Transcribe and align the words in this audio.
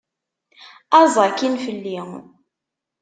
Aẓ 0.99 1.13
akkin 1.25 1.55
fell-i! 1.63 1.97